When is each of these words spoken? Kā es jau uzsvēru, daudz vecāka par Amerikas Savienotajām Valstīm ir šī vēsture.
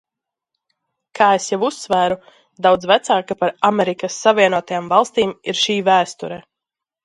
Kā 1.19 1.27
es 1.39 1.49
jau 1.51 1.59
uzsvēru, 1.67 2.17
daudz 2.67 2.89
vecāka 2.93 3.39
par 3.43 3.55
Amerikas 3.71 4.19
Savienotajām 4.27 4.91
Valstīm 4.99 5.39
ir 5.53 5.65
šī 5.65 5.81
vēsture. 5.95 6.45